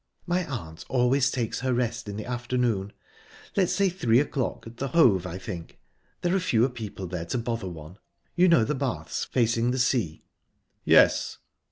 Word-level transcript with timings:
"My 0.25 0.47
aunt 0.51 0.83
always 0.89 1.29
takes 1.29 1.59
her 1.59 1.75
rest 1.75 2.09
in 2.09 2.17
the 2.17 2.25
afternoon, 2.25 2.91
Let's 3.55 3.71
say 3.73 3.87
three 3.89 4.19
o'clock 4.19 4.65
at 4.65 4.77
the 4.77 4.87
Hove, 4.87 5.27
I 5.27 5.37
think; 5.37 5.79
there 6.23 6.35
are 6.35 6.39
fewer 6.39 6.69
people 6.69 7.05
there 7.05 7.25
to 7.25 7.37
bother 7.37 7.69
one. 7.69 7.99
You 8.35 8.47
know 8.47 8.63
the 8.63 8.73
Baths, 8.73 9.25
facing 9.25 9.69
the 9.69 9.77
sea?" 9.77 10.23
"Yes." 10.85 11.37